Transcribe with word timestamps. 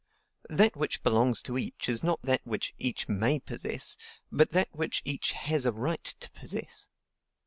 That 0.49 0.75
which 0.75 1.03
belongs 1.03 1.43
to 1.43 1.59
each 1.59 1.87
is 1.87 2.03
not 2.03 2.23
that 2.23 2.41
which 2.43 2.73
each 2.79 3.07
MAY 3.07 3.37
possess, 3.39 3.95
but 4.31 4.49
that 4.49 4.69
which 4.71 5.03
each 5.05 5.33
HAS 5.33 5.63
A 5.67 5.71
RIGHT 5.73 6.15
to 6.21 6.31
possess. 6.31 6.87